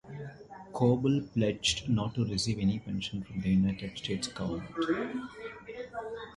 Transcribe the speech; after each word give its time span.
Coble 0.73 1.21
pledged 1.31 1.87
not 1.87 2.15
to 2.15 2.25
receive 2.25 2.57
any 2.57 2.79
pension 2.79 3.21
from 3.21 3.39
the 3.39 3.51
United 3.51 3.95
States 3.99 4.27
government. 4.29 4.73